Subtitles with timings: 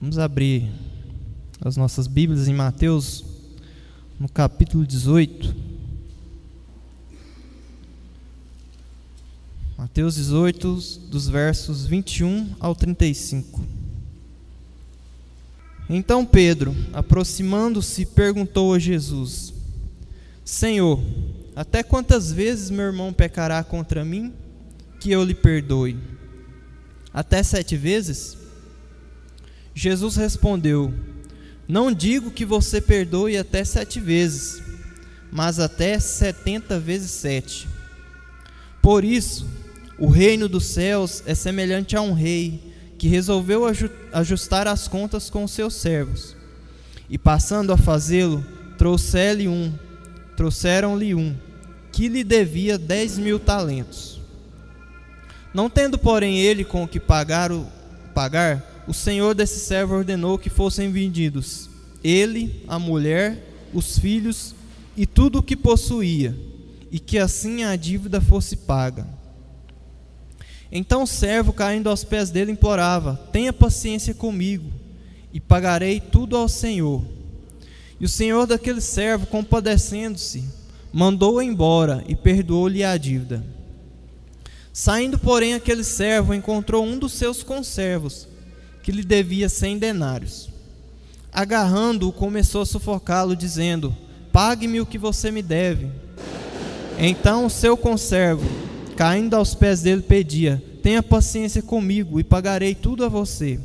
[0.00, 0.66] Vamos abrir
[1.60, 3.22] as nossas Bíblias em Mateus,
[4.18, 5.54] no capítulo 18.
[9.76, 10.74] Mateus 18,
[11.10, 13.62] dos versos 21 ao 35.
[15.90, 19.52] Então Pedro, aproximando-se, perguntou a Jesus:
[20.42, 20.98] Senhor,
[21.54, 24.32] até quantas vezes meu irmão pecará contra mim,
[24.98, 25.98] que eu lhe perdoe?
[27.12, 28.39] Até sete vezes?
[29.80, 30.92] Jesus respondeu:
[31.66, 34.62] Não digo que você perdoe até sete vezes,
[35.32, 37.66] mas até setenta vezes sete.
[38.82, 39.48] Por isso,
[39.98, 43.62] o reino dos céus é semelhante a um rei que resolveu
[44.12, 46.36] ajustar as contas com seus servos.
[47.08, 48.44] E passando a fazê-lo,
[48.76, 49.72] trouxeram-lhe um,
[50.36, 51.34] trouxeram-lhe um,
[51.90, 54.20] que lhe devia dez mil talentos.
[55.54, 57.66] Não tendo, porém, ele com o que pagar, o,
[58.14, 61.70] pagar, o senhor desse servo ordenou que fossem vendidos
[62.02, 63.38] ele, a mulher,
[63.72, 64.54] os filhos
[64.96, 66.36] e tudo o que possuía,
[66.90, 69.06] e que assim a dívida fosse paga.
[70.72, 74.70] Então o servo, caindo aos pés dele, implorava: Tenha paciência comigo,
[75.32, 77.04] e pagarei tudo ao Senhor.
[77.98, 80.42] E o senhor daquele servo, compadecendo-se,
[80.90, 83.44] mandou-o embora e perdoou-lhe a dívida.
[84.72, 88.26] Saindo, porém, aquele servo encontrou um dos seus conservos,
[88.82, 90.48] que lhe devia cem denários.
[91.32, 93.96] Agarrando-o, começou a sufocá-lo, dizendo:
[94.32, 95.88] Pague-me o que você me deve.
[96.98, 98.48] Então o seu conservo,
[98.96, 103.60] caindo aos pés dele, pedia: Tenha paciência comigo e pagarei tudo a você.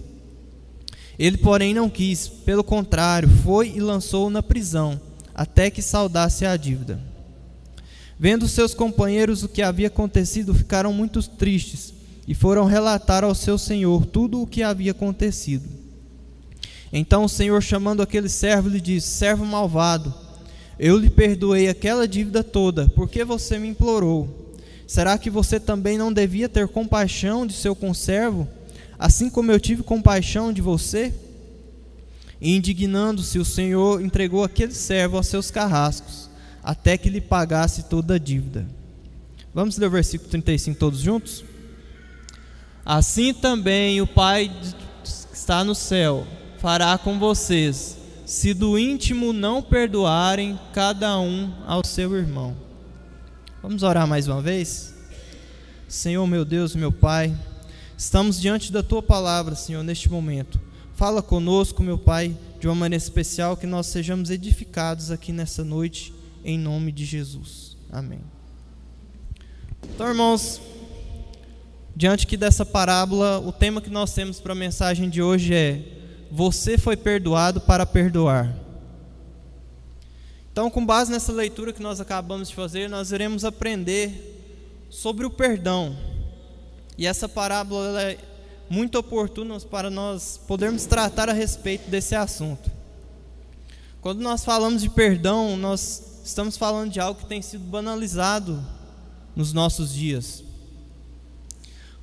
[1.17, 4.99] Ele, porém, não quis, pelo contrário, foi e lançou-o na prisão,
[5.33, 6.99] até que saudasse a dívida.
[8.19, 11.94] Vendo seus companheiros o que havia acontecido, ficaram muito tristes
[12.27, 15.67] e foram relatar ao seu senhor tudo o que havia acontecido.
[16.91, 20.13] Então o senhor, chamando aquele servo, lhe disse: Servo malvado,
[20.79, 24.53] eu lhe perdoei aquela dívida toda, porque você me implorou.
[24.87, 28.47] Será que você também não devia ter compaixão de seu conservo,
[28.99, 31.13] assim como eu tive compaixão de você?
[32.39, 36.29] E indignando-se, o Senhor entregou aquele servo aos seus carrascos,
[36.61, 38.65] até que lhe pagasse toda a dívida.
[39.53, 41.43] Vamos ler o versículo 35 todos juntos?
[42.85, 44.51] Assim também o Pai
[45.03, 46.27] que está no céu
[46.59, 47.97] fará com vocês,
[48.27, 52.55] se do íntimo não perdoarem cada um ao seu irmão.
[53.61, 54.93] Vamos orar mais uma vez?
[55.87, 57.35] Senhor, meu Deus, meu Pai,
[57.97, 60.61] estamos diante da tua palavra, Senhor, neste momento.
[60.93, 66.13] Fala conosco, meu Pai, de uma maneira especial, que nós sejamos edificados aqui nessa noite,
[66.43, 67.75] em nome de Jesus.
[67.91, 68.21] Amém.
[69.83, 70.61] Então, irmãos,
[71.95, 75.81] diante aqui dessa parábola, o tema que nós temos para a mensagem de hoje é:
[76.31, 78.53] Você foi perdoado para perdoar.
[80.51, 85.29] Então, com base nessa leitura que nós acabamos de fazer, nós iremos aprender sobre o
[85.29, 85.95] perdão.
[86.97, 88.17] E essa parábola é
[88.69, 92.71] muito oportuna para nós podermos tratar a respeito desse assunto.
[93.99, 98.63] Quando nós falamos de perdão, nós estamos falando de algo que tem sido banalizado
[99.35, 100.41] nos nossos dias.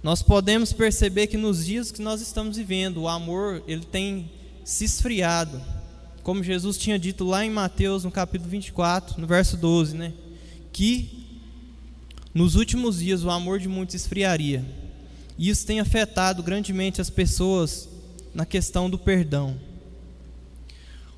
[0.03, 4.31] Nós podemos perceber que nos dias que nós estamos vivendo, o amor ele tem
[4.65, 5.61] se esfriado
[6.23, 10.13] como Jesus tinha dito lá em Mateus, no capítulo 24, no verso 12, né?
[10.73, 11.27] Que
[12.33, 14.65] nos últimos dias o amor de muitos esfriaria.
[15.37, 17.89] E isso tem afetado grandemente as pessoas
[18.33, 19.59] na questão do perdão.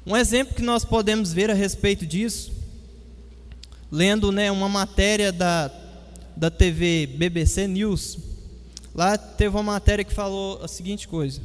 [0.06, 2.53] Um exemplo que nós podemos ver a respeito disso,
[3.93, 5.71] lendo né, uma matéria da,
[6.34, 8.19] da TV BBC News,
[8.94, 11.41] lá teve uma matéria que falou a seguinte coisa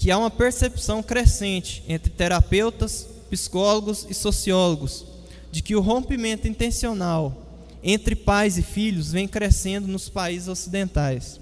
[0.00, 5.04] que há uma percepção crescente entre terapeutas, psicólogos e sociólogos
[5.52, 7.36] de que o rompimento intencional
[7.82, 11.38] entre pais e filhos vem crescendo nos países ocidentais.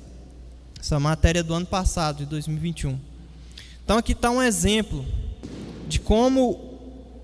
[0.80, 2.98] Essa matéria é do ano passado, de 2021.
[3.84, 5.06] Então aqui está um exemplo
[5.86, 6.80] de como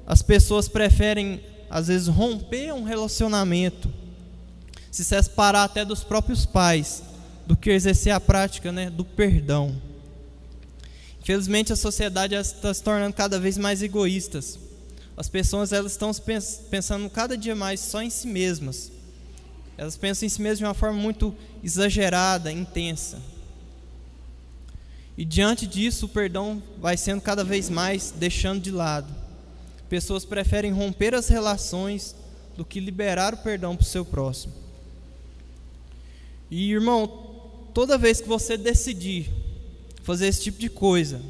[0.06, 3.92] as pessoas preferem, às vezes, romper um relacionamento,
[4.88, 7.02] se separar até dos próprios pais,
[7.46, 9.80] do que exercer a prática né, do perdão.
[11.20, 14.58] Infelizmente a sociedade está se tornando cada vez mais egoístas.
[15.16, 16.10] As pessoas elas estão
[16.70, 18.90] pensando cada dia mais só em si mesmas.
[19.76, 23.20] Elas pensam em si mesmas de uma forma muito exagerada, intensa.
[25.16, 29.12] E diante disso, o perdão vai sendo cada vez mais deixando de lado.
[29.88, 32.16] Pessoas preferem romper as relações
[32.56, 34.52] do que liberar o perdão para o seu próximo.
[36.50, 37.23] E irmão,
[37.74, 39.28] toda vez que você decidir
[40.02, 41.20] fazer esse tipo de coisa.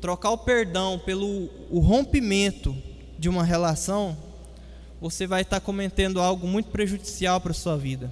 [0.00, 2.76] trocar o perdão pelo o rompimento
[3.18, 4.14] de uma relação,
[5.00, 8.10] você vai estar cometendo algo muito prejudicial para a sua vida.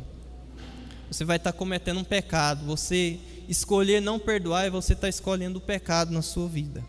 [1.11, 2.65] Você vai estar cometendo um pecado.
[2.65, 6.83] Você escolher não perdoar e você está escolhendo o pecado na sua vida.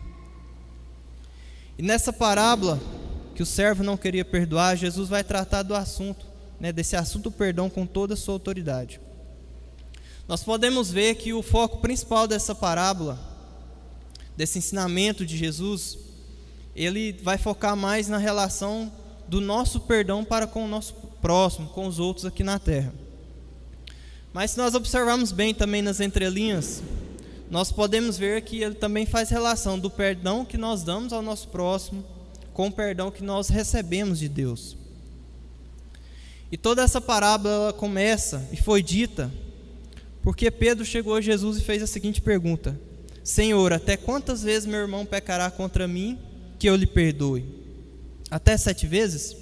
[1.76, 2.80] E nessa parábola
[3.34, 6.24] que o servo não queria perdoar, Jesus vai tratar do assunto,
[6.58, 9.00] né, desse assunto do perdão com toda a sua autoridade.
[10.26, 13.18] Nós podemos ver que o foco principal dessa parábola,
[14.36, 15.98] desse ensinamento de Jesus,
[16.74, 18.90] ele vai focar mais na relação
[19.28, 22.92] do nosso perdão para com o nosso próximo, com os outros aqui na terra.
[24.32, 26.82] Mas se nós observarmos bem também nas entrelinhas,
[27.50, 31.48] nós podemos ver que ele também faz relação do perdão que nós damos ao nosso
[31.48, 32.04] próximo
[32.54, 34.76] com o perdão que nós recebemos de Deus.
[36.50, 39.30] E toda essa parábola começa e foi dita
[40.24, 42.80] porque Pedro chegou a Jesus e fez a seguinte pergunta:
[43.22, 46.18] Senhor, até quantas vezes meu irmão pecará contra mim
[46.58, 47.44] que eu lhe perdoe?
[48.30, 49.36] Até sete vezes?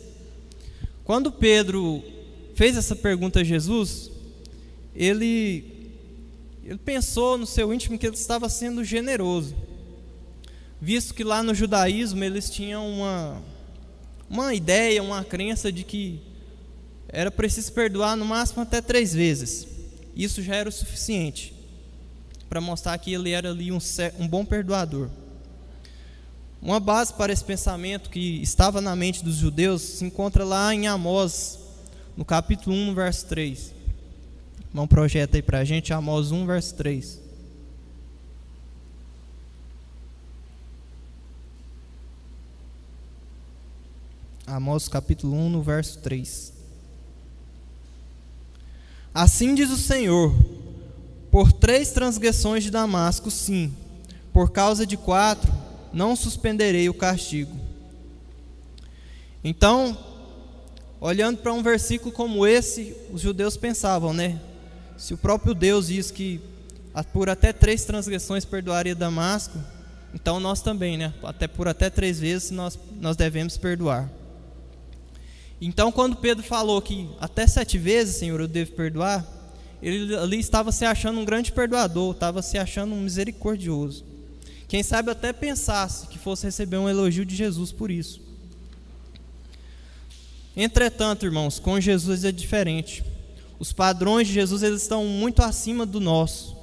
[1.04, 2.02] Quando Pedro
[2.56, 4.10] fez essa pergunta a Jesus,
[4.94, 5.64] ele,
[6.64, 9.54] ele pensou no seu íntimo que ele estava sendo generoso,
[10.80, 13.40] visto que lá no judaísmo eles tinham uma,
[14.28, 16.20] uma ideia, uma crença de que
[17.08, 19.71] era preciso perdoar no máximo até três vezes.
[20.14, 21.54] Isso já era o suficiente
[22.48, 23.78] para mostrar que ele era ali um,
[24.18, 25.08] um bom perdoador.
[26.60, 30.86] Uma base para esse pensamento que estava na mente dos judeus se encontra lá em
[30.86, 31.58] Amós,
[32.16, 33.74] no capítulo 1, verso 3.
[34.74, 37.20] Um projeto aí para a gente, Amós 1, verso 3.
[44.46, 46.61] Amós capítulo 1, no verso 3.
[49.14, 50.34] Assim diz o Senhor:
[51.30, 53.72] por três transgressões de Damasco, sim,
[54.32, 55.52] por causa de quatro,
[55.92, 57.56] não suspenderei o castigo.
[59.44, 59.96] Então,
[61.00, 64.40] olhando para um versículo como esse, os judeus pensavam, né?
[64.96, 66.40] Se o próprio Deus diz que
[67.12, 69.58] por até três transgressões perdoaria Damasco,
[70.14, 71.12] então nós também, né?
[71.22, 74.08] Até por até três vezes nós, nós devemos perdoar.
[75.64, 79.24] Então, quando Pedro falou que até sete vezes, Senhor, eu devo perdoar,
[79.80, 84.04] ele ali estava se achando um grande perdoador, estava se achando um misericordioso.
[84.66, 88.20] Quem sabe até pensasse que fosse receber um elogio de Jesus por isso.
[90.56, 93.04] Entretanto, irmãos, com Jesus é diferente.
[93.56, 96.56] Os padrões de Jesus eles estão muito acima do nosso.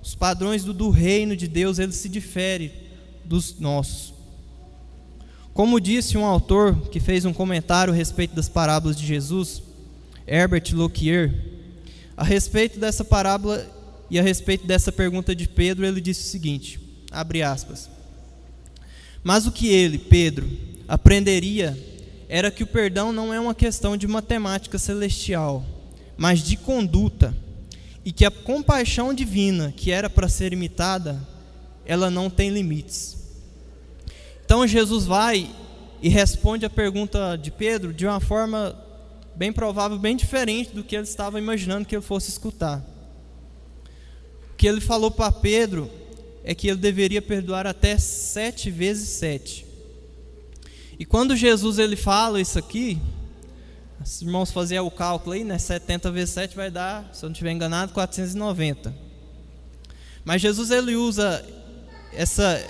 [0.00, 2.72] Os padrões do, do reino de Deus eles se diferem
[3.24, 4.14] dos nossos.
[5.56, 9.62] Como disse um autor que fez um comentário a respeito das parábolas de Jesus,
[10.26, 11.34] Herbert Lockyer,
[12.14, 13.66] a respeito dessa parábola
[14.10, 16.78] e a respeito dessa pergunta de Pedro, ele disse o seguinte:
[17.10, 17.88] abre aspas.
[19.24, 20.46] Mas o que ele, Pedro,
[20.86, 21.74] aprenderia
[22.28, 25.64] era que o perdão não é uma questão de matemática celestial,
[26.18, 27.34] mas de conduta,
[28.04, 31.18] e que a compaixão divina, que era para ser imitada,
[31.86, 33.25] ela não tem limites.
[34.46, 35.50] Então Jesus vai
[36.00, 38.76] e responde a pergunta de Pedro de uma forma
[39.34, 42.80] bem provável, bem diferente do que ele estava imaginando que ele fosse escutar.
[44.52, 45.90] O que ele falou para Pedro
[46.44, 49.66] é que ele deveria perdoar até sete vezes sete.
[50.96, 53.00] E quando Jesus ele fala isso aqui,
[54.00, 55.58] os irmãos faziam o cálculo aí, né?
[55.58, 58.94] 70 vezes 7 vai dar, se eu não estiver enganado, 490.
[60.24, 61.44] Mas Jesus ele usa
[62.12, 62.64] essa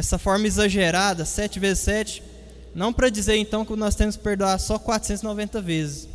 [0.00, 2.22] essa forma exagerada, 7 vezes 7,
[2.74, 6.08] não para dizer então que nós temos que perdoar só 490 vezes,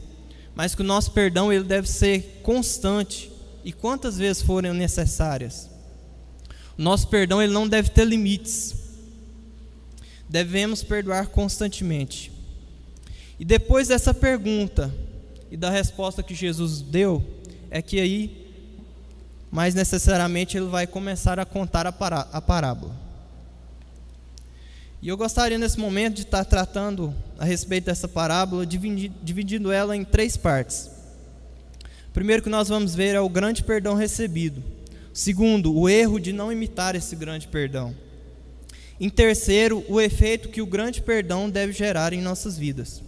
[0.55, 3.31] mas que o nosso perdão ele deve ser constante
[3.63, 5.69] e quantas vezes forem necessárias.
[6.77, 8.75] O nosso perdão ele não deve ter limites.
[10.27, 12.31] Devemos perdoar constantemente.
[13.39, 14.93] E depois dessa pergunta
[15.51, 17.23] e da resposta que Jesus deu,
[17.69, 18.45] é que aí
[19.51, 21.91] mais necessariamente ele vai começar a contar a,
[22.41, 23.04] parábola.
[25.05, 30.03] E eu gostaria nesse momento de estar tratando a respeito dessa parábola, dividindo ela em
[30.03, 30.89] três partes.
[32.11, 34.63] Primeiro que nós vamos ver é o grande perdão recebido.
[35.13, 37.95] Segundo, o erro de não imitar esse grande perdão.
[38.99, 43.03] Em terceiro, o efeito que o grande perdão deve gerar em nossas vidas.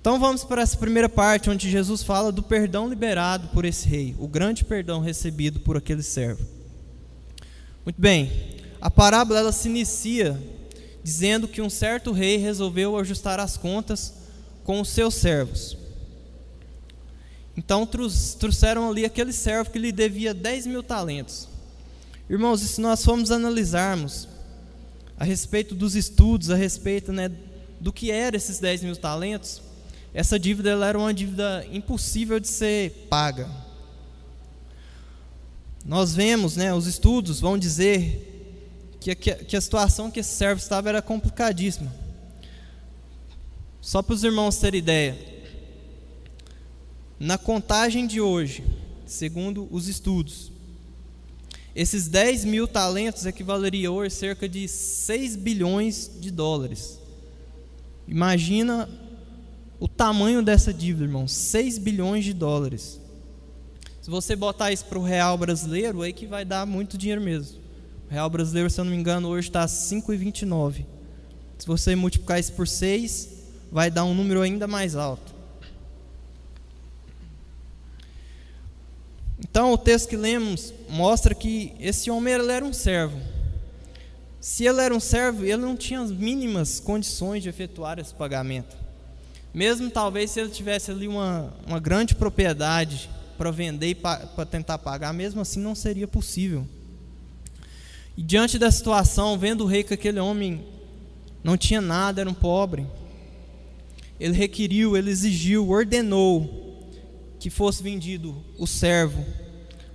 [0.00, 4.14] Então vamos para essa primeira parte, onde Jesus fala do perdão liberado por esse rei,
[4.20, 6.46] o grande perdão recebido por aquele servo.
[7.84, 8.30] Muito bem,
[8.82, 10.42] a parábola ela se inicia
[11.04, 14.12] dizendo que um certo rei resolveu ajustar as contas
[14.64, 15.76] com os seus servos.
[17.56, 21.48] Então trouxeram ali aquele servo que lhe devia 10 mil talentos.
[22.28, 24.26] Irmãos, e se nós formos analisarmos
[25.16, 27.30] a respeito dos estudos, a respeito né,
[27.78, 29.62] do que eram esses 10 mil talentos,
[30.12, 33.48] essa dívida ela era uma dívida impossível de ser paga.
[35.84, 38.31] Nós vemos, né, os estudos vão dizer
[39.02, 41.92] que, que, que a situação que esse servo estava era complicadíssima.
[43.80, 45.18] Só para os irmãos terem ideia,
[47.18, 48.64] na contagem de hoje,
[49.04, 50.52] segundo os estudos,
[51.74, 56.98] esses 10 mil talentos equivaleriam hoje cerca de 6 bilhões de dólares.
[58.06, 58.88] Imagina
[59.80, 63.00] o tamanho dessa dívida, irmão: 6 bilhões de dólares.
[64.00, 67.61] Se você botar isso para o real brasileiro, aí que vai dar muito dinheiro mesmo.
[68.12, 70.84] Real brasileiro, se eu não me engano, hoje está 5,29.
[71.56, 73.26] Se você multiplicar isso por 6,
[73.72, 75.34] vai dar um número ainda mais alto.
[79.40, 83.18] Então, o texto que lemos mostra que esse homem era um servo.
[84.38, 88.76] Se ele era um servo, ele não tinha as mínimas condições de efetuar esse pagamento.
[89.54, 94.76] Mesmo talvez se ele tivesse ali uma, uma grande propriedade para vender e para tentar
[94.76, 96.68] pagar, mesmo assim não seria possível.
[98.16, 100.64] E diante da situação, vendo o rei que aquele homem
[101.42, 102.86] não tinha nada, era um pobre,
[104.20, 106.88] ele requeriu, ele exigiu, ordenou
[107.40, 109.24] que fosse vendido o servo,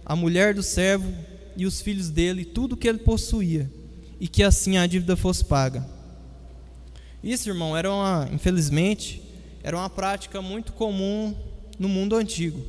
[0.05, 1.13] a mulher do servo
[1.55, 3.71] e os filhos dele, tudo que ele possuía,
[4.19, 5.87] e que assim a dívida fosse paga.
[7.23, 9.21] Isso, irmão, era uma, infelizmente,
[9.63, 11.35] era uma prática muito comum
[11.79, 12.61] no mundo antigo.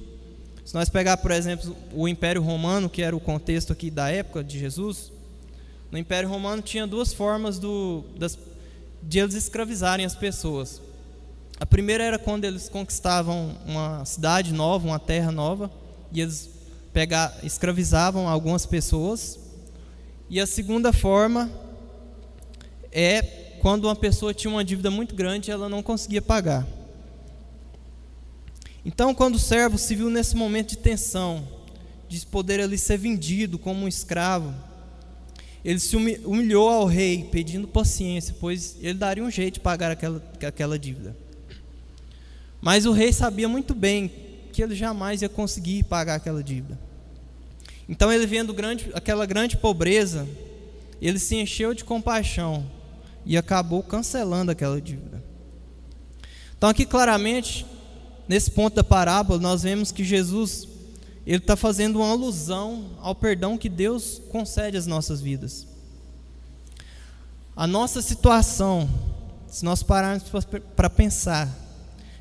[0.64, 4.44] Se nós pegar, por exemplo, o Império Romano, que era o contexto aqui da época
[4.44, 5.10] de Jesus,
[5.90, 8.38] no Império Romano tinha duas formas do, das,
[9.02, 10.82] de eles escravizarem as pessoas.
[11.58, 15.70] A primeira era quando eles conquistavam uma cidade nova, uma terra nova,
[16.12, 16.50] e eles
[16.92, 19.38] pegar, escravizavam algumas pessoas.
[20.30, 21.50] E a segunda forma
[22.92, 23.22] é
[23.60, 26.66] quando uma pessoa tinha uma dívida muito grande e ela não conseguia pagar.
[28.84, 31.46] Então, quando o servo se viu nesse momento de tensão,
[32.08, 34.54] de poder ali ser vendido como um escravo,
[35.64, 40.22] ele se humilhou ao rei, pedindo paciência, pois ele daria um jeito de pagar aquela,
[40.46, 41.16] aquela dívida.
[42.60, 44.10] Mas o rei sabia muito bem
[44.52, 46.78] que ele jamais ia conseguir pagar aquela dívida.
[47.88, 50.28] Então ele vendo grande, aquela grande pobreza,
[51.00, 52.66] ele se encheu de compaixão
[53.24, 55.22] e acabou cancelando aquela dívida.
[56.56, 57.64] Então aqui claramente,
[58.28, 60.68] nesse ponto da parábola, nós vemos que Jesus
[61.28, 65.66] ele está fazendo uma alusão ao perdão que Deus concede às nossas vidas.
[67.54, 68.88] A nossa situação,
[69.46, 70.24] se nós pararmos
[70.74, 71.54] para pensar,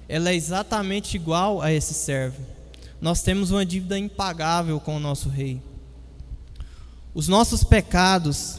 [0.09, 2.43] ela é exatamente igual a esse servo.
[2.99, 5.61] Nós temos uma dívida impagável com o nosso rei.
[7.13, 8.57] Os nossos pecados,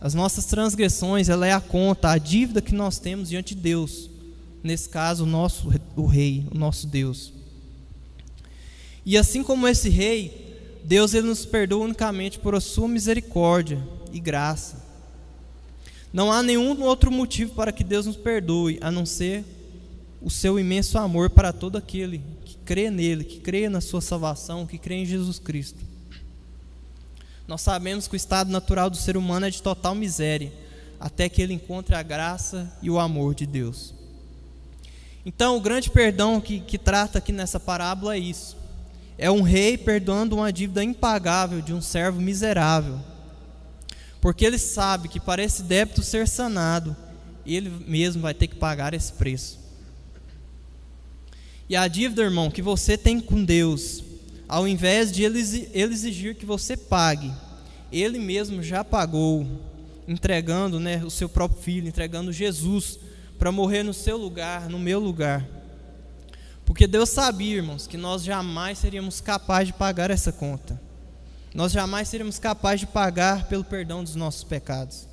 [0.00, 4.08] as nossas transgressões, ela é a conta, a dívida que nós temos diante de Deus.
[4.62, 7.34] Nesse caso, o nosso o rei, o nosso Deus.
[9.10, 14.20] E assim como esse rei, Deus ele nos perdoa unicamente por a sua misericórdia e
[14.20, 14.76] graça.
[16.12, 19.44] Não há nenhum outro motivo para que Deus nos perdoe a não ser
[20.22, 24.64] o seu imenso amor para todo aquele que crê nele, que crê na sua salvação,
[24.64, 25.80] que crê em Jesus Cristo.
[27.48, 30.52] Nós sabemos que o estado natural do ser humano é de total miséria,
[31.00, 33.92] até que ele encontre a graça e o amor de Deus.
[35.26, 38.59] Então, o grande perdão que, que trata aqui nessa parábola é isso:
[39.20, 42.98] é um rei perdoando uma dívida impagável de um servo miserável,
[44.18, 46.96] porque ele sabe que para esse débito ser sanado,
[47.44, 49.60] ele mesmo vai ter que pagar esse preço.
[51.68, 54.02] E a dívida, irmão, que você tem com Deus,
[54.48, 57.30] ao invés de ele exigir que você pague,
[57.92, 59.46] ele mesmo já pagou,
[60.08, 62.98] entregando né, o seu próprio filho, entregando Jesus
[63.38, 65.59] para morrer no seu lugar, no meu lugar.
[66.70, 70.80] Porque Deus sabia, irmãos, que nós jamais seríamos capazes de pagar essa conta.
[71.52, 75.08] Nós jamais seríamos capazes de pagar pelo perdão dos nossos pecados.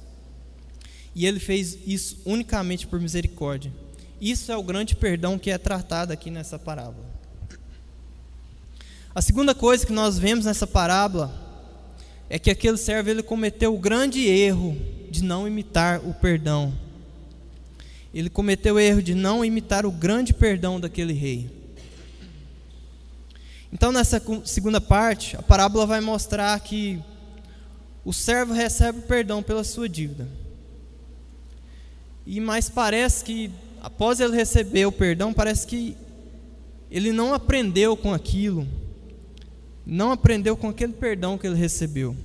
[1.16, 3.74] E Ele fez isso unicamente por misericórdia.
[4.22, 7.08] Isso é o grande perdão que é tratado aqui nessa parábola.
[9.16, 11.34] A segunda coisa que nós vemos nessa parábola
[12.30, 14.78] é que aquele servo ele cometeu o grande erro
[15.10, 16.72] de não imitar o perdão.
[18.14, 21.50] Ele cometeu o erro de não imitar o grande perdão daquele rei.
[23.72, 27.00] Então, nessa segunda parte, a parábola vai mostrar que
[28.06, 30.28] o servo recebe o perdão pela sua dívida.
[32.26, 35.96] E mais parece que após ele receber o perdão, parece que
[36.90, 38.68] ele não aprendeu com aquilo,
[39.86, 42.16] não aprendeu com aquele perdão que ele recebeu.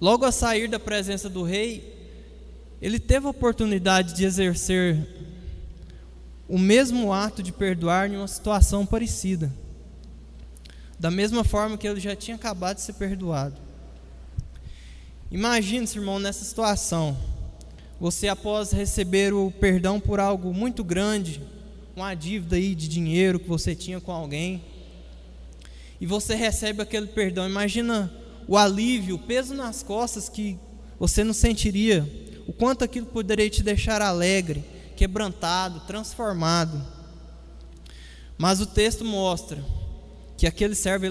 [0.00, 1.95] Logo a sair da presença do rei,
[2.80, 5.06] ele teve a oportunidade de exercer
[6.48, 9.52] o mesmo ato de perdoar em uma situação parecida.
[10.98, 13.56] Da mesma forma que ele já tinha acabado de ser perdoado.
[15.30, 17.16] Imagine-se, irmão, nessa situação.
[18.00, 21.42] Você, após receber o perdão por algo muito grande,
[21.96, 24.62] uma dívida aí de dinheiro que você tinha com alguém,
[26.00, 27.48] e você recebe aquele perdão.
[27.48, 28.12] Imagina
[28.46, 30.58] o alívio, o peso nas costas que
[30.98, 32.08] você não sentiria,
[32.46, 34.64] o quanto aquilo poderia te deixar alegre,
[34.96, 36.80] quebrantado, transformado.
[38.38, 39.62] Mas o texto mostra
[40.36, 41.06] que aquele servo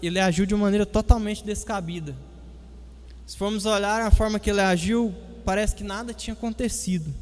[0.00, 2.16] ele, agiu, de uma maneira totalmente descabida.
[3.26, 5.14] Se formos olhar a forma que ele agiu,
[5.44, 7.12] parece que nada tinha acontecido.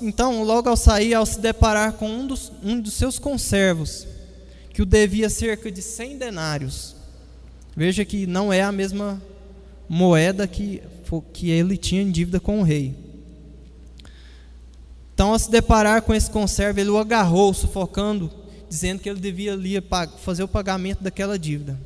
[0.00, 4.06] Então, logo ao sair, ao se deparar com um dos, um dos seus conservos,
[4.72, 6.96] que o devia cerca de 100 denários,
[7.76, 9.20] veja que não é a mesma
[9.88, 10.82] moeda que,
[11.32, 12.94] que ele tinha em dívida com o rei.
[15.14, 18.30] Então, ao se deparar com esse conservo, ele o agarrou, sufocando,
[18.68, 19.74] dizendo que ele devia ali
[20.18, 21.78] fazer o pagamento daquela dívida.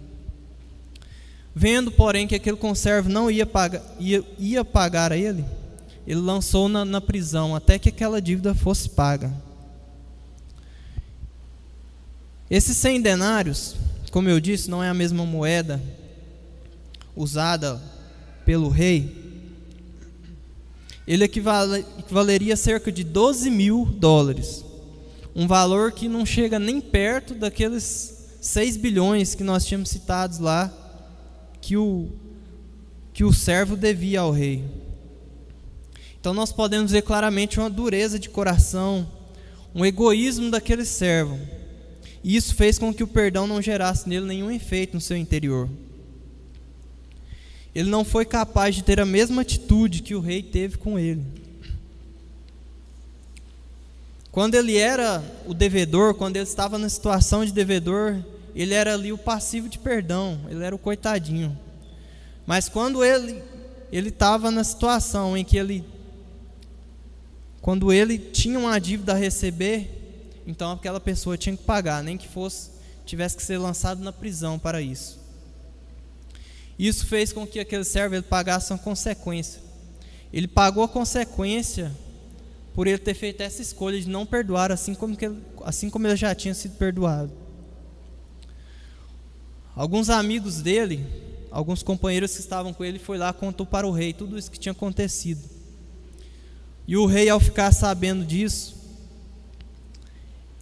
[1.55, 5.45] Vendo, porém, que aquele conservo não ia pagar, ia, ia pagar a ele,
[6.07, 9.33] ele lançou na, na prisão até que aquela dívida fosse paga.
[12.51, 13.77] Esses 100 denários,
[14.11, 15.81] como eu disse, não é a mesma moeda
[17.21, 17.81] usada
[18.45, 19.17] pelo rei.
[21.07, 24.65] Ele equivale, equivaleria a cerca de 12 mil dólares.
[25.35, 30.73] Um valor que não chega nem perto daqueles 6 bilhões que nós tínhamos citados lá
[31.61, 32.09] que o,
[33.13, 34.65] que o servo devia ao rei.
[36.19, 39.09] Então nós podemos ver claramente uma dureza de coração,
[39.75, 41.39] um egoísmo daquele servo.
[42.23, 45.69] E isso fez com que o perdão não gerasse nele nenhum efeito no seu interior.
[47.75, 51.25] Ele não foi capaz de ter a mesma atitude que o rei teve com ele.
[54.33, 58.23] Quando ele era o devedor, quando ele estava na situação de devedor,
[58.55, 61.57] ele era ali o passivo de perdão, ele era o coitadinho.
[62.47, 63.43] Mas quando ele
[63.93, 65.85] ele estava na situação em que ele
[67.61, 69.91] quando ele tinha uma dívida a receber,
[70.47, 72.71] então aquela pessoa tinha que pagar, nem que fosse
[73.05, 75.20] tivesse que ser lançado na prisão para isso.
[76.81, 79.61] Isso fez com que aquele servo pagasse uma consequência.
[80.33, 81.93] Ele pagou a consequência
[82.75, 85.31] por ele ter feito essa escolha de não perdoar, assim como, que
[85.63, 87.31] assim como ele já tinha sido perdoado.
[89.77, 91.07] Alguns amigos dele,
[91.51, 94.59] alguns companheiros que estavam com ele, foi lá contou para o rei tudo isso que
[94.59, 95.43] tinha acontecido.
[96.89, 98.75] E o rei, ao ficar sabendo disso,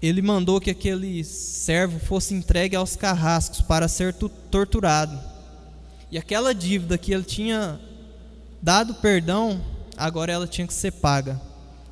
[0.02, 4.12] ele mandou que aquele servo fosse entregue aos carrascos para ser
[4.50, 5.37] torturado.
[6.10, 7.80] E aquela dívida que ele tinha
[8.62, 9.60] dado perdão,
[9.96, 11.40] agora ela tinha que ser paga.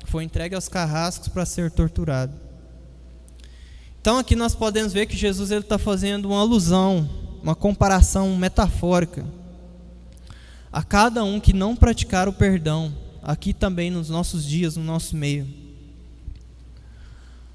[0.05, 2.33] Foi entregue aos carrascos para ser torturado.
[4.01, 7.09] Então aqui nós podemos ver que Jesus ele está fazendo uma alusão,
[7.43, 9.25] uma comparação metafórica
[10.71, 15.15] a cada um que não praticar o perdão, aqui também nos nossos dias, no nosso
[15.15, 15.47] meio.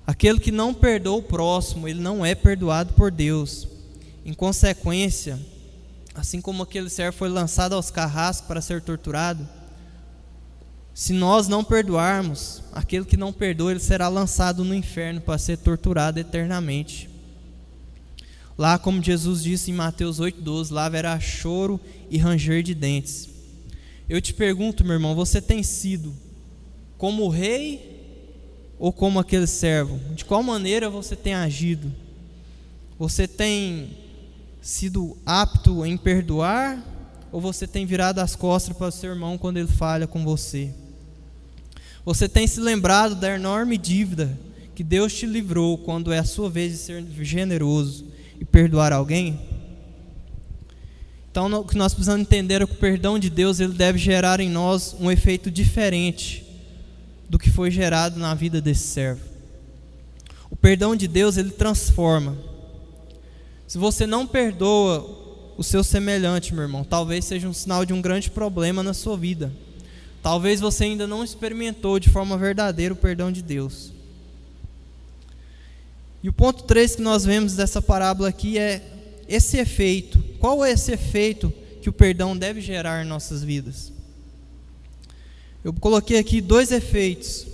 [0.05, 3.69] Aquele que não perdoa o próximo, ele não é perdoado por Deus.
[4.25, 5.39] Em consequência,
[6.15, 9.49] assim como aquele servo foi lançado aos carrascos para ser torturado,
[10.95, 15.57] se nós não perdoarmos, aquele que não perdoa, ele será lançado no inferno para ser
[15.57, 17.09] torturado eternamente.
[18.59, 23.29] Lá, como Jesus disse em Mateus 8,12, lá haverá choro e ranger de dentes.
[24.07, 26.15] Eu te pergunto, meu irmão, você tem sido
[26.99, 27.91] como rei
[28.79, 29.99] ou como aquele servo?
[30.15, 31.91] De qual maneira você tem agido?
[32.99, 33.97] Você tem
[34.63, 36.83] sido apto em perdoar
[37.33, 40.73] ou você tem virado as costas para o seu irmão quando ele falha com você?
[42.05, 44.39] Você tem se lembrado da enorme dívida
[44.75, 48.07] que Deus te livrou quando é a sua vez de ser generoso
[48.41, 49.39] e perdoar alguém?
[51.31, 54.39] Então, o que nós precisamos entender é que o perdão de Deus ele deve gerar
[54.39, 56.45] em nós um efeito diferente
[57.29, 59.23] do que foi gerado na vida desse servo.
[60.51, 62.37] O perdão de Deus ele transforma.
[63.73, 68.03] Se você não perdoa o seu semelhante, meu irmão, talvez seja um sinal de um
[68.03, 69.51] grande problema na sua vida.
[70.23, 73.91] Talvez você ainda não experimentou de forma verdadeira o perdão de Deus.
[76.23, 78.83] E o ponto 3 que nós vemos dessa parábola aqui é
[79.27, 80.23] esse efeito.
[80.39, 83.91] Qual é esse efeito que o perdão deve gerar em nossas vidas?
[85.65, 87.47] Eu coloquei aqui dois efeitos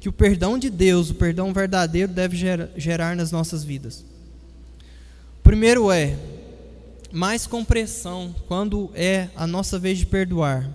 [0.00, 2.36] que o perdão de Deus, o perdão verdadeiro, deve
[2.76, 4.10] gerar nas nossas vidas.
[5.52, 6.16] Primeiro é
[7.12, 10.66] mais compreensão quando é a nossa vez de perdoar.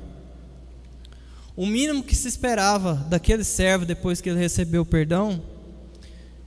[1.56, 5.42] O mínimo que se esperava daquele servo depois que ele recebeu o perdão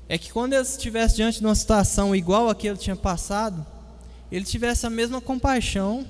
[0.09, 3.67] é que quando ele estivesse diante de uma situação igual a que ele tinha passado,
[4.31, 6.07] ele tivesse a mesma compaixão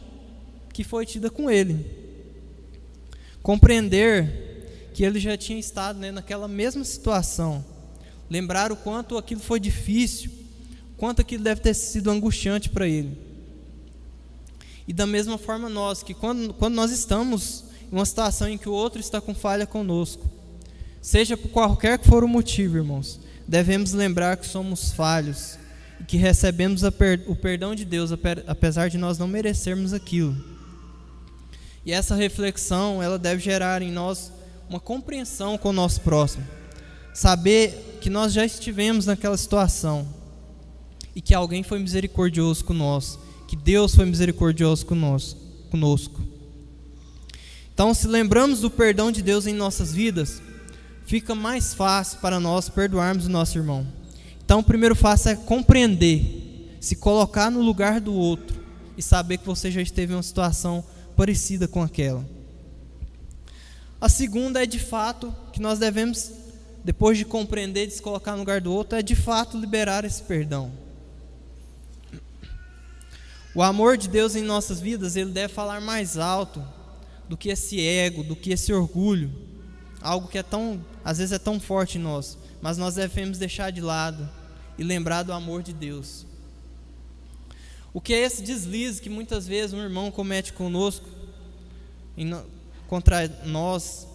[0.75, 1.87] que foi tida com ele.
[3.43, 7.65] Compreender que ele já tinha estado né, naquela mesma situação.
[8.29, 10.40] Lembrar o quanto aquilo foi difícil,
[11.01, 13.17] quanto aquilo deve ter sido angustiante para ele.
[14.87, 18.69] E da mesma forma nós, que quando, quando nós estamos em uma situação em que
[18.69, 20.31] o outro está com falha conosco,
[21.01, 25.59] seja por qualquer que for o motivo, irmãos, devemos lembrar que somos falhos
[25.99, 28.11] e que recebemos per, o perdão de Deus,
[28.47, 30.37] apesar de nós não merecermos aquilo.
[31.83, 34.31] E essa reflexão, ela deve gerar em nós
[34.69, 36.47] uma compreensão com o nosso próximo.
[37.15, 40.20] Saber que nós já estivemos naquela situação
[41.15, 46.21] e que alguém foi misericordioso conosco, que Deus foi misericordioso conosco.
[47.73, 50.43] Então, se lembramos do perdão de Deus em nossas vidas,
[51.07, 53.87] fica mais fácil para nós perdoarmos o nosso irmão.
[54.45, 58.61] Então, o primeiro passo é compreender, se colocar no lugar do outro
[58.97, 60.85] e saber que você já esteve em uma situação
[61.17, 62.25] parecida com aquela.
[64.01, 66.33] A segunda é de fato que nós devemos,
[66.85, 70.23] depois de compreender, de se colocar no lugar do outro, é de fato liberar esse
[70.23, 70.71] perdão.
[73.55, 76.63] O amor de Deus em nossas vidas, ele deve falar mais alto
[77.29, 79.33] do que esse ego, do que esse orgulho,
[80.01, 83.71] algo que é tão, às vezes é tão forte em nós, mas nós devemos deixar
[83.71, 84.29] de lado
[84.79, 86.27] e lembrar do amor de Deus.
[87.93, 91.09] O que é esse deslize que muitas vezes um irmão comete conosco,
[92.17, 92.33] em,
[92.87, 94.07] contra nós?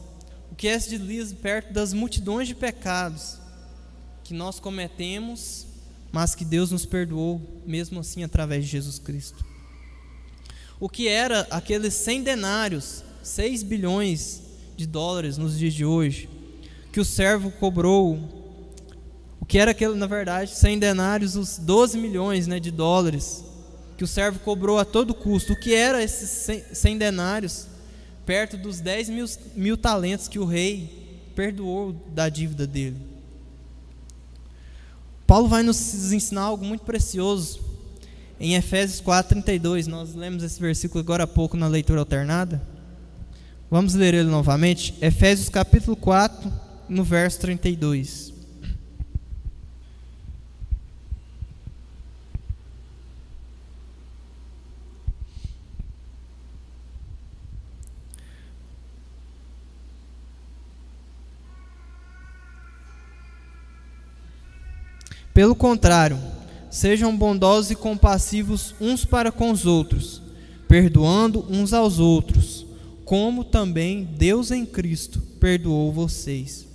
[0.50, 3.38] O que é esse deslize perto das multidões de pecados
[4.24, 5.68] que nós cometemos
[6.16, 9.46] mas que Deus nos perdoou mesmo assim através de Jesus Cristo.
[10.80, 14.42] O que era aqueles 100 denários, 6 bilhões
[14.78, 16.30] de dólares nos dias de hoje,
[16.94, 18.18] que o servo cobrou,
[19.42, 23.44] o que era aquele, na verdade, 100 denários, os 12 milhões né, de dólares,
[23.98, 27.68] que o servo cobrou a todo custo, o que era esses 100 denários,
[28.26, 33.15] perto dos 10 mil, mil talentos que o rei perdoou da dívida dele.
[35.26, 37.60] Paulo vai nos ensinar algo muito precioso
[38.40, 39.88] em Efésios 4:32.
[39.88, 42.62] Nós lemos esse versículo agora há pouco na leitura alternada.
[43.70, 44.94] Vamos ler ele novamente.
[45.02, 46.52] Efésios capítulo 4,
[46.88, 48.35] no verso 32.
[65.36, 66.18] Pelo contrário,
[66.72, 70.22] sejam bondosos e compassivos uns para com os outros,
[70.66, 72.66] perdoando uns aos outros,
[73.04, 76.66] como também Deus em Cristo perdoou vocês.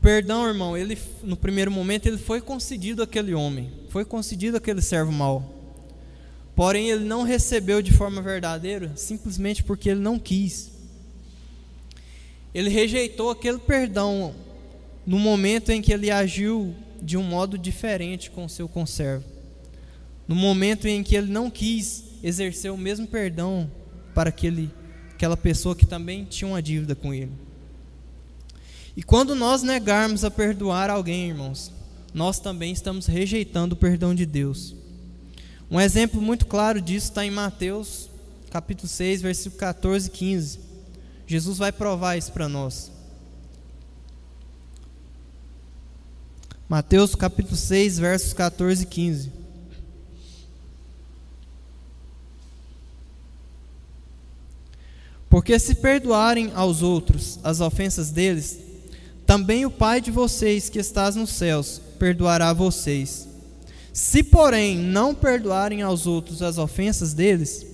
[0.00, 5.12] Perdão, irmão, ele no primeiro momento ele foi concedido àquele homem, foi concedido àquele servo
[5.12, 5.76] mau.
[6.56, 10.70] Porém, ele não recebeu de forma verdadeira, simplesmente porque ele não quis.
[12.54, 14.34] Ele rejeitou aquele perdão
[15.06, 19.24] no momento em que ele agiu de um modo diferente com o seu conservo.
[20.28, 23.70] No momento em que ele não quis exercer o mesmo perdão
[24.14, 24.70] para aquele,
[25.12, 27.32] aquela pessoa que também tinha uma dívida com ele.
[28.96, 31.72] E quando nós negarmos a perdoar alguém, irmãos,
[32.12, 34.74] nós também estamos rejeitando o perdão de Deus.
[35.70, 38.10] Um exemplo muito claro disso está em Mateus,
[38.50, 40.58] capítulo 6, versículo 14 e 15.
[41.26, 42.90] Jesus vai provar isso para nós.
[46.70, 49.32] Mateus capítulo 6, versos 14 e 15.
[55.28, 58.60] Porque se perdoarem aos outros as ofensas deles,
[59.26, 63.26] também o Pai de vocês que estás nos céus perdoará vocês.
[63.92, 67.66] Se, porém, não perdoarem aos outros as ofensas deles,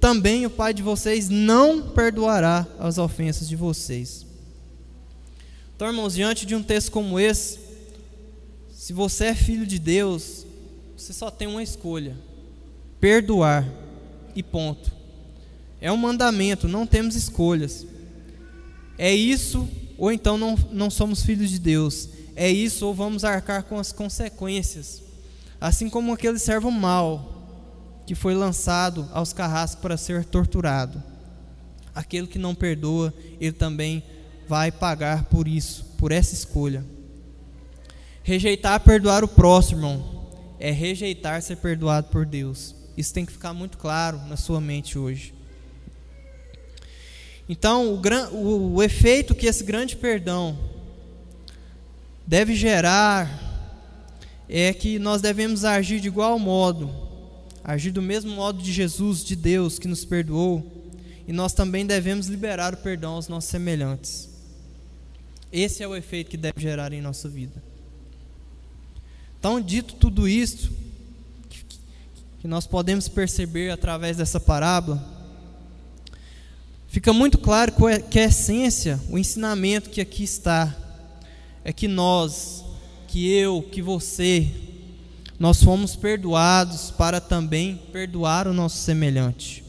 [0.00, 4.24] também o Pai de vocês não perdoará as ofensas de vocês.
[5.74, 7.66] Então, irmãos, diante de um texto como esse,
[8.88, 10.46] se você é filho de Deus,
[10.96, 12.16] você só tem uma escolha:
[12.98, 13.68] perdoar
[14.34, 14.90] e ponto.
[15.78, 17.86] É um mandamento, não temos escolhas.
[18.96, 22.08] É isso ou então não, não somos filhos de Deus.
[22.34, 25.02] É isso ou vamos arcar com as consequências.
[25.60, 27.46] Assim como aquele servo mau
[28.06, 31.02] que foi lançado aos carrascos para ser torturado.
[31.94, 34.02] Aquele que não perdoa, ele também
[34.48, 36.82] vai pagar por isso, por essa escolha.
[38.28, 40.26] Rejeitar perdoar o próximo, irmão,
[40.60, 42.74] é rejeitar ser perdoado por Deus.
[42.94, 45.32] Isso tem que ficar muito claro na sua mente hoje.
[47.48, 50.58] Então, o, o, o efeito que esse grande perdão
[52.26, 53.30] deve gerar
[54.46, 56.90] é que nós devemos agir de igual modo,
[57.64, 60.70] agir do mesmo modo de Jesus, de Deus, que nos perdoou,
[61.26, 64.28] e nós também devemos liberar o perdão aos nossos semelhantes.
[65.50, 67.66] Esse é o efeito que deve gerar em nossa vida.
[69.38, 70.70] Então, dito tudo isto,
[72.40, 75.00] que nós podemos perceber através dessa parábola,
[76.88, 77.72] fica muito claro
[78.10, 80.74] que a essência, o ensinamento que aqui está,
[81.64, 82.64] é que nós,
[83.06, 84.48] que eu, que você,
[85.38, 89.62] nós fomos perdoados para também perdoar o nosso semelhante.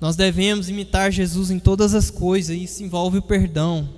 [0.00, 3.88] Nós devemos imitar Jesus em todas as coisas, e isso envolve o perdão.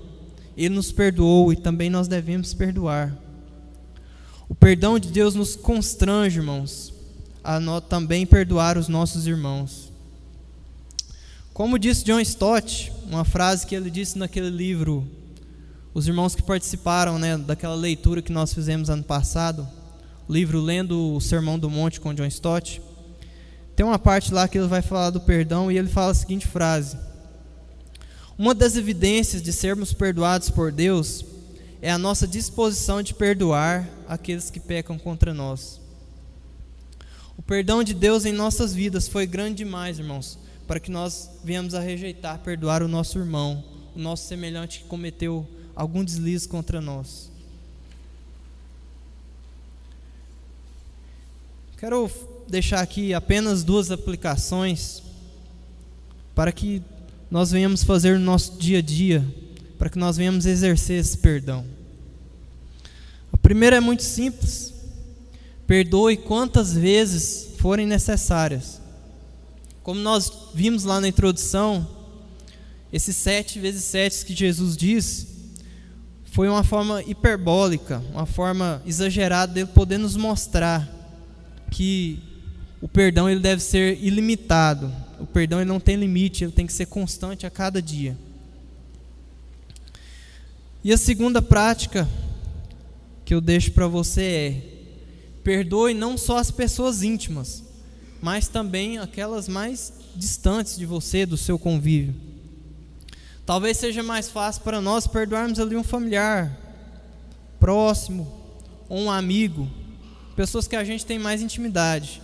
[0.57, 3.26] Ele nos perdoou e também nós devemos perdoar.
[4.49, 6.95] O perdão de Deus nos constrange, irmãos,
[7.43, 9.93] a também perdoar os nossos irmãos.
[11.53, 15.07] Como disse John Stott, uma frase que ele disse naquele livro,
[15.93, 19.67] os irmãos que participaram né, daquela leitura que nós fizemos ano passado,
[20.29, 22.83] o livro Lendo o Sermão do Monte com John Stott,
[23.75, 26.47] tem uma parte lá que ele vai falar do perdão e ele fala a seguinte
[26.47, 26.97] frase:
[28.39, 31.25] Uma das evidências de sermos perdoados por Deus
[31.87, 35.81] é a nossa disposição de perdoar aqueles que pecam contra nós.
[37.39, 41.75] O perdão de Deus em nossas vidas foi grande demais, irmãos, para que nós venhamos
[41.75, 43.63] a rejeitar, perdoar o nosso irmão,
[43.95, 47.31] o nosso semelhante que cometeu algum deslize contra nós.
[51.79, 52.11] Quero
[52.49, 55.05] deixar aqui apenas duas aplicações
[56.35, 56.83] para que
[57.31, 59.25] nós venhamos fazer no nosso dia a dia,
[59.79, 61.76] para que nós venhamos exercer esse perdão.
[63.47, 64.75] A primeira é muito simples.
[65.69, 68.81] Perdoe quantas vezes forem necessárias.
[69.85, 71.87] Como nós vimos lá na introdução,
[72.93, 75.29] esses sete vezes sete que Jesus disse
[76.25, 80.85] foi uma forma hiperbólica, uma forma exagerada dele poder nos mostrar
[81.71, 82.19] que
[82.83, 84.93] o perdão ele deve ser ilimitado.
[85.21, 88.19] O perdão ele não tem limite, ele tem que ser constante a cada dia.
[90.83, 92.09] E a segunda prática
[93.27, 94.63] que eu deixo para você é:
[95.43, 97.63] perdoe não só as pessoas íntimas,
[98.23, 102.15] mas também aquelas mais distantes de você, do seu convívio.
[103.45, 106.57] Talvez seja mais fácil para nós perdoarmos ali um familiar
[107.59, 108.33] próximo
[108.89, 109.69] ou um amigo,
[110.37, 112.23] pessoas que a gente tem mais intimidade.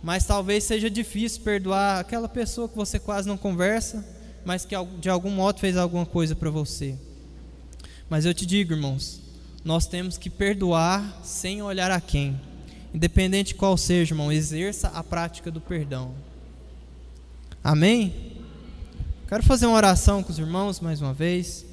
[0.00, 4.06] Mas talvez seja difícil perdoar aquela pessoa que você quase não conversa,
[4.44, 6.96] mas que de algum modo fez alguma coisa para você.
[8.08, 9.27] Mas eu te digo, irmãos,
[9.64, 12.40] nós temos que perdoar sem olhar a quem.
[12.94, 16.14] Independente de qual seja, irmão, exerça a prática do perdão.
[17.62, 18.32] Amém?
[19.28, 21.66] Quero fazer uma oração com os irmãos mais uma vez.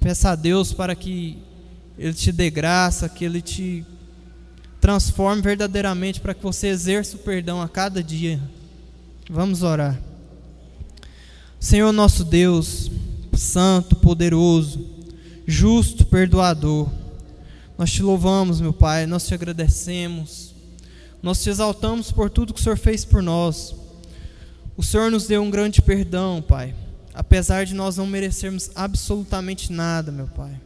[0.00, 1.38] Peça a Deus para que
[1.96, 3.86] Ele te dê graça, que Ele te
[4.80, 8.38] transforme verdadeiramente para que você exerça o perdão a cada dia.
[9.30, 9.98] Vamos orar.
[11.58, 12.90] Senhor nosso Deus,
[13.32, 14.93] Santo, poderoso,
[15.46, 16.88] justo, perdoador.
[17.76, 20.54] Nós te louvamos, meu Pai, nós te agradecemos,
[21.22, 23.74] nós te exaltamos por tudo que o Senhor fez por nós.
[24.76, 26.74] O Senhor nos deu um grande perdão, Pai,
[27.12, 30.60] apesar de nós não merecermos absolutamente nada, meu Pai.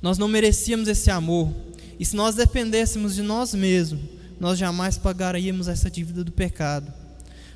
[0.00, 1.52] Nós não merecíamos esse amor,
[1.98, 4.00] e se nós dependêssemos de nós mesmos,
[4.38, 6.90] nós jamais pagaríamos essa dívida do pecado.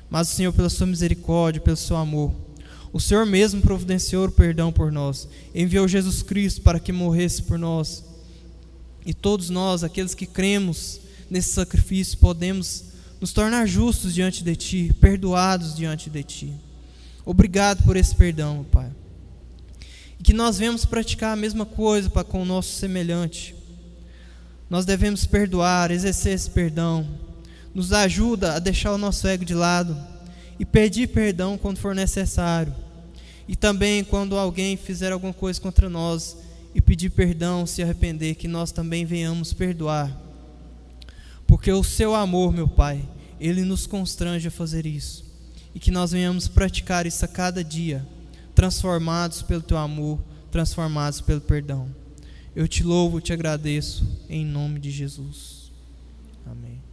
[0.07, 2.31] Mas o Senhor, pela sua misericórdia, pelo seu amor,
[2.95, 7.59] o Senhor mesmo providenciou o perdão por nós, enviou Jesus Cristo para que morresse por
[7.59, 8.05] nós.
[9.05, 12.85] E todos nós, aqueles que cremos nesse sacrifício, podemos
[13.19, 16.53] nos tornar justos diante de Ti, perdoados diante de Ti.
[17.25, 18.89] Obrigado por esse perdão, Pai.
[20.17, 23.53] E que nós vemos praticar a mesma coisa para com o nosso semelhante.
[24.69, 27.05] Nós devemos perdoar, exercer esse perdão.
[27.73, 29.97] Nos ajuda a deixar o nosso ego de lado
[30.57, 32.84] e pedir perdão quando for necessário
[33.47, 36.37] e também quando alguém fizer alguma coisa contra nós
[36.73, 40.15] e pedir perdão, se arrepender, que nós também venhamos perdoar.
[41.47, 43.07] Porque o seu amor, meu Pai,
[43.39, 45.23] ele nos constrange a fazer isso.
[45.73, 48.05] E que nós venhamos praticar isso a cada dia,
[48.53, 50.19] transformados pelo teu amor,
[50.51, 51.87] transformados pelo perdão.
[52.55, 55.71] Eu te louvo, te agradeço, em nome de Jesus.
[56.45, 56.84] Amém.